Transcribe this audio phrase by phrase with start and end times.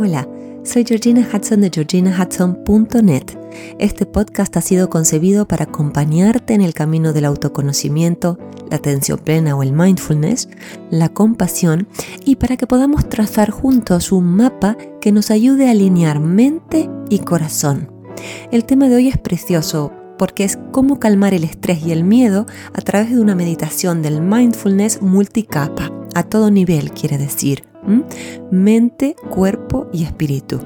[0.00, 0.28] Hola,
[0.62, 3.24] soy Georgina Hudson de georginahudson.net.
[3.80, 8.38] Este podcast ha sido concebido para acompañarte en el camino del autoconocimiento,
[8.70, 10.50] la atención plena o el mindfulness,
[10.92, 11.88] la compasión
[12.24, 17.18] y para que podamos trazar juntos un mapa que nos ayude a alinear mente y
[17.18, 17.90] corazón.
[18.52, 22.46] El tema de hoy es precioso porque es cómo calmar el estrés y el miedo
[22.72, 27.67] a través de una meditación del mindfulness multicapa, a todo nivel quiere decir
[28.50, 30.60] mente, cuerpo y espíritu.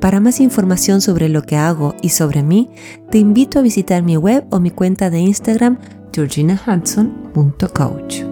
[0.00, 2.70] Para más información sobre lo que hago y sobre mí,
[3.10, 5.78] te invito a visitar mi web o mi cuenta de Instagram
[6.12, 8.22] georginahudson.coach.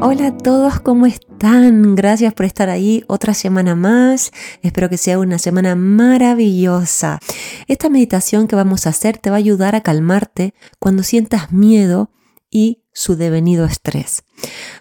[0.00, 1.94] Hola a todos, ¿cómo están?
[1.94, 4.32] Gracias por estar ahí otra semana más.
[4.60, 7.20] Espero que sea una semana maravillosa.
[7.68, 12.10] Esta meditación que vamos a hacer te va a ayudar a calmarte cuando sientas miedo
[12.50, 14.24] y su devenido estrés.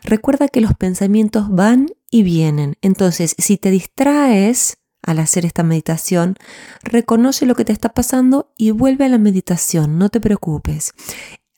[0.04, 6.38] Recuerda que los pensamientos van y vienen, entonces si te distraes al hacer esta meditación,
[6.82, 10.94] reconoce lo que te está pasando y vuelve a la meditación, no te preocupes.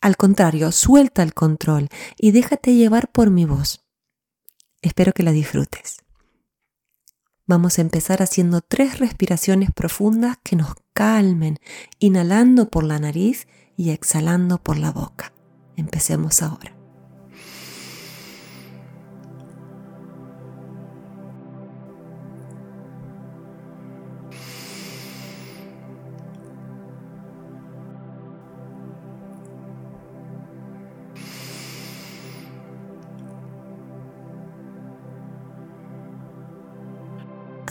[0.02, 3.86] Al contrario, suelta el control y déjate llevar por mi voz.
[4.82, 5.98] Espero que la disfrutes.
[7.48, 11.60] Vamos a empezar haciendo tres respiraciones profundas que nos calmen,
[12.00, 15.35] inhalando por la nariz y exhalando por la boca.
[15.78, 16.76] Empecemos ahora.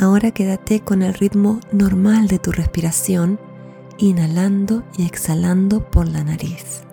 [0.05, 3.41] Ahora quédate con el ritmo normal de tu respiración,
[3.96, 6.83] inhalando y exhalando por la nariz.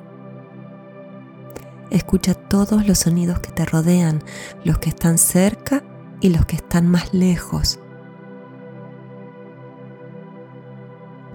[1.91, 4.23] Escucha todos los sonidos que te rodean,
[4.63, 5.83] los que están cerca
[6.21, 7.79] y los que están más lejos.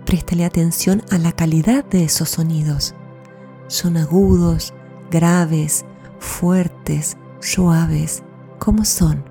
[0.06, 2.94] Préstale atención a la calidad de esos sonidos.
[3.66, 4.72] Son agudos,
[5.10, 5.84] graves,
[6.20, 8.22] fuertes, suaves.
[8.58, 9.24] ¿Cómo son?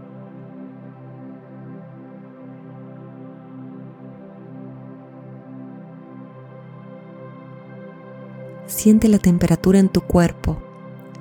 [8.68, 10.65] Siente la temperatura en tu cuerpo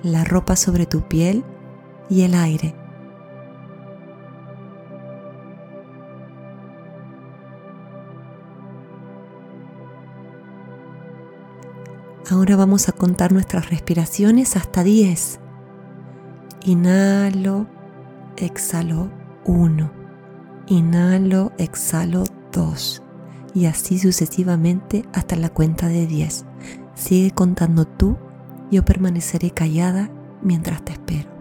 [0.04, 1.44] la ropa sobre tu piel
[2.10, 2.74] y el aire.
[12.30, 15.40] Ahora vamos a contar nuestras respiraciones hasta 10.
[16.64, 17.66] Inhalo,
[18.36, 19.10] exhalo
[19.44, 19.90] 1.
[20.66, 23.02] Inhalo, exhalo 2.
[23.54, 26.44] Y así sucesivamente hasta la cuenta de 10.
[26.94, 28.16] Sigue contando tú
[28.74, 30.10] yo permaneceré callada
[30.42, 31.33] mientras te espero.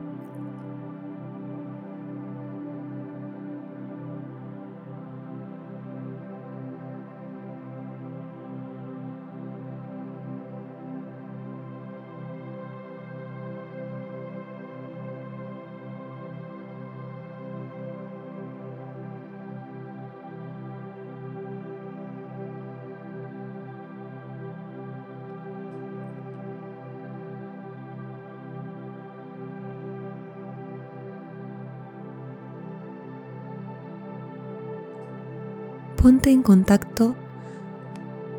[36.04, 37.16] Ponte en contacto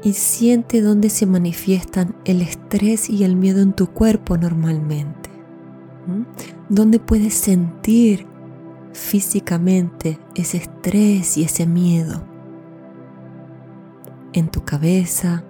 [0.02, 5.30] y siente dónde se manifiestan el estrés y el miedo en tu cuerpo normalmente.
[6.68, 8.26] ¿Dónde puedes sentir
[8.92, 12.22] físicamente ese estrés y ese miedo?
[14.34, 15.42] En tu cabeza,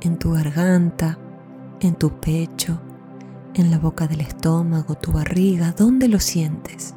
[0.00, 1.18] en tu garganta,
[1.80, 2.80] en tu pecho,
[3.52, 6.94] en la boca del estómago, tu barriga, ¿dónde lo sientes?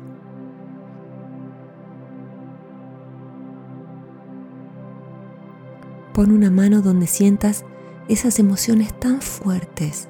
[6.15, 7.65] Pon una mano donde sientas
[8.07, 10.07] esas emociones tan fuertes.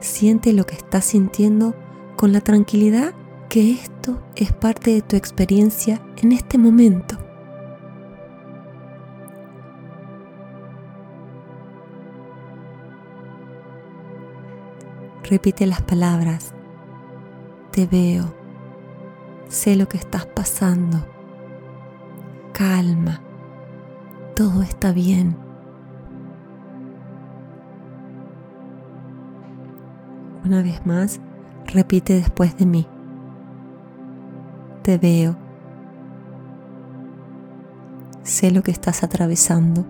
[0.00, 1.76] Siente lo que estás sintiendo
[2.16, 3.14] con la tranquilidad
[3.48, 7.16] que esto es parte de tu experiencia en este momento.
[15.22, 16.54] Repite las palabras.
[17.70, 18.34] Te veo.
[19.46, 21.17] Sé lo que estás pasando
[22.58, 23.20] calma,
[24.34, 25.36] todo está bien.
[30.44, 31.20] Una vez más,
[31.72, 32.88] repite después de mí.
[34.82, 35.36] Te veo.
[38.24, 39.86] Sé lo que estás atravesando.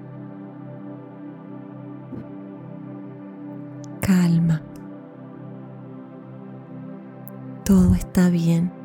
[4.02, 4.60] Calma.
[7.64, 8.77] Todo está bien.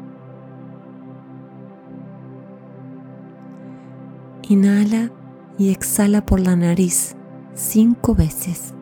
[5.64, 7.16] Y exhala por la nariz
[7.54, 8.74] cinco veces.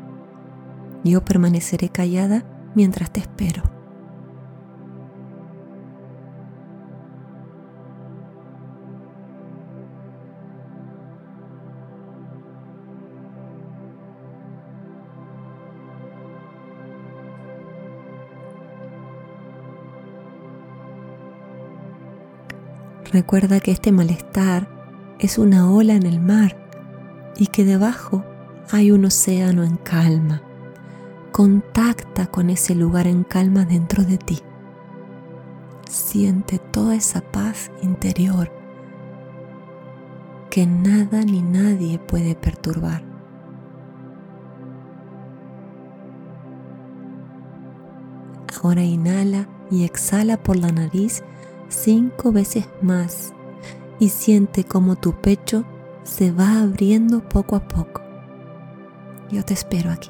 [1.04, 2.44] Yo permaneceré callada
[2.74, 3.62] mientras te espero.
[23.12, 24.68] Recuerda que este malestar
[25.20, 26.61] es una ola en el mar
[27.38, 28.24] y que debajo
[28.72, 30.42] hay un océano en calma.
[31.32, 34.40] Contacta con ese lugar en calma dentro de ti.
[35.90, 38.52] Siente toda esa paz interior
[40.52, 43.04] que nada ni nadie puede perturbar.
[48.62, 51.24] Ahora inhala y exhala por la nariz
[51.70, 53.34] cinco veces más
[53.98, 55.64] y siente como tu pecho
[56.04, 58.02] se va abriendo poco a poco.
[59.32, 60.10] Yo te espero aquí.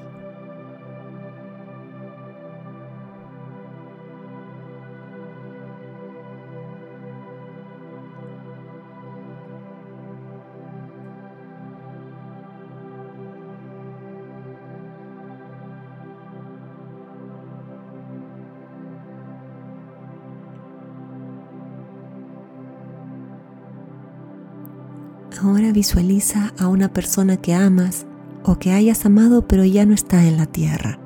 [25.44, 28.06] Ahora visualiza a una persona que amas
[28.44, 31.00] o que hayas amado pero ya no está en la tierra.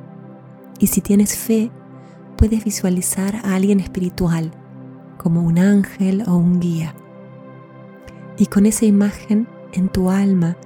[0.78, 1.72] Y si tienes fe,
[2.38, 4.52] puedes visualizar a alguien espiritual,
[5.18, 6.96] como un ángel o un guía.
[8.38, 10.58] Y con esa imagen en tu alma,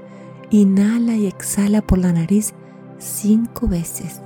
[0.49, 2.55] inhala y exhala por la nariz
[2.97, 4.19] cinco veces.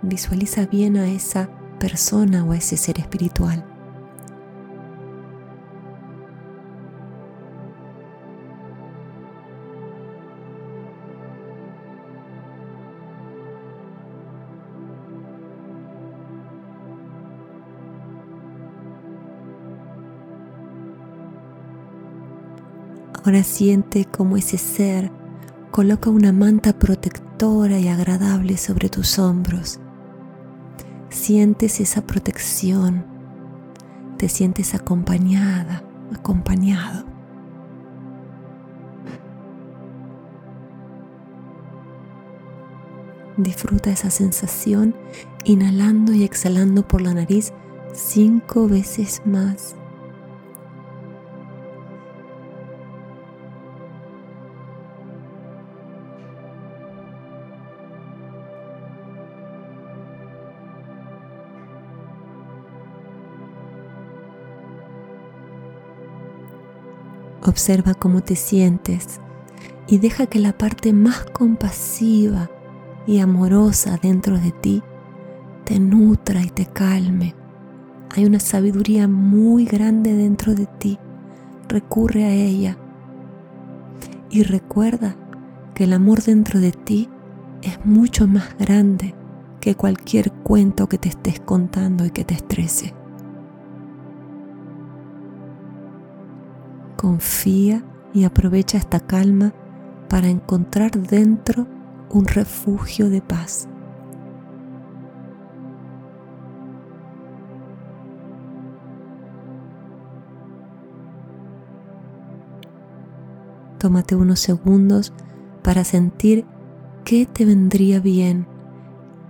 [0.00, 3.73] Visualiza bien a esa persona o a ese ser espiritual.
[23.24, 25.10] Ahora siente como ese ser
[25.70, 29.80] coloca una manta protectora y agradable sobre tus hombros.
[31.08, 33.06] Sientes esa protección.
[34.18, 35.82] Te sientes acompañada,
[36.14, 37.06] acompañado.
[43.38, 44.94] Disfruta esa sensación
[45.44, 47.54] inhalando y exhalando por la nariz
[47.94, 49.76] cinco veces más.
[67.46, 69.20] Observa cómo te sientes
[69.86, 72.50] y deja que la parte más compasiva
[73.06, 74.82] y amorosa dentro de ti
[75.64, 77.34] te nutra y te calme.
[78.16, 80.98] Hay una sabiduría muy grande dentro de ti.
[81.68, 82.78] Recurre a ella.
[84.30, 85.16] Y recuerda
[85.74, 87.08] que el amor dentro de ti
[87.62, 89.14] es mucho más grande
[89.60, 92.94] que cualquier cuento que te estés contando y que te estrese.
[96.96, 99.52] Confía y aprovecha esta calma
[100.08, 101.66] para encontrar dentro
[102.10, 103.68] un refugio de paz.
[113.78, 115.12] Tómate unos segundos
[115.62, 116.46] para sentir
[117.04, 118.46] qué te vendría bien,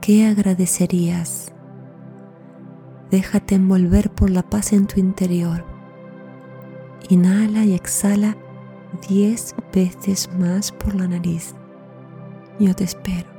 [0.01, 1.53] qué agradecerías.
[3.11, 5.74] Déjate envolver por la paz en tu interior.
[7.09, 8.37] Inhala y exhala
[9.09, 11.55] 10 veces más por la nariz.
[12.59, 13.34] Yo te espero.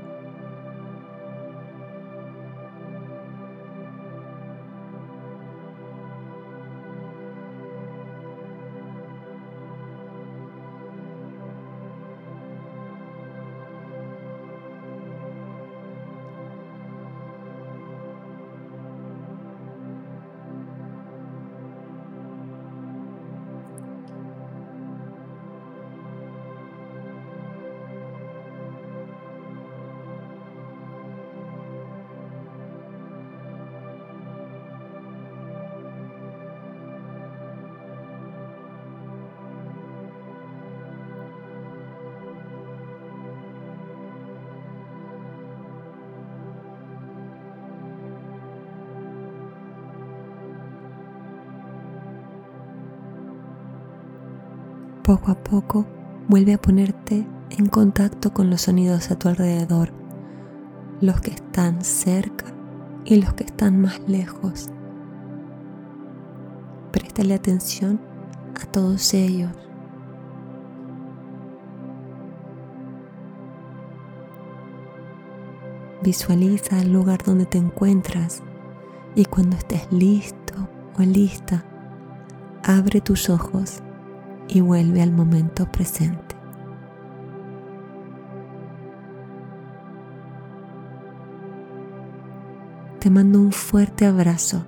[55.06, 55.86] Poco a poco
[56.28, 59.92] vuelve a ponerte en contacto con los sonidos a tu alrededor,
[61.00, 62.48] los que están cerca
[63.06, 64.72] y los que están más lejos.
[66.92, 68.02] Préstale atención
[68.60, 69.52] a todos ellos.
[76.02, 78.42] Visualiza el lugar donde te encuentras
[79.14, 81.64] y cuando estés listo o lista,
[82.64, 83.84] abre tus ojos
[84.48, 86.36] y vuelve al momento presente.
[93.00, 94.66] Te mando un fuerte abrazo.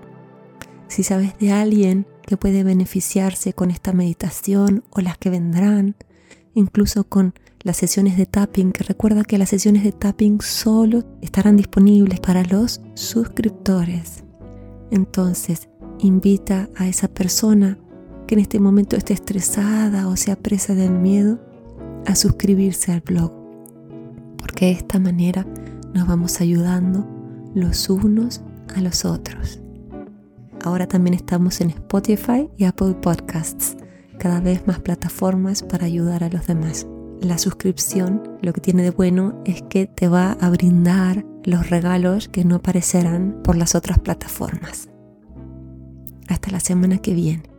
[0.87, 5.95] Si sabes de alguien que puede beneficiarse con esta meditación o las que vendrán,
[6.53, 11.57] incluso con las sesiones de tapping, que recuerda que las sesiones de tapping solo estarán
[11.57, 14.23] disponibles para los suscriptores.
[14.91, 15.67] Entonces,
[15.99, 17.79] invita a esa persona
[18.27, 21.39] que en este momento esté estresada o sea presa del miedo
[22.05, 23.31] a suscribirse al blog,
[24.37, 25.45] porque de esta manera
[25.93, 27.07] nos vamos ayudando
[27.55, 28.41] los unos
[28.75, 29.61] a los otros.
[30.63, 33.77] Ahora también estamos en Spotify y Apple Podcasts,
[34.19, 36.85] cada vez más plataformas para ayudar a los demás.
[37.21, 42.27] La suscripción lo que tiene de bueno es que te va a brindar los regalos
[42.27, 44.89] que no aparecerán por las otras plataformas.
[46.27, 47.56] Hasta la semana que viene.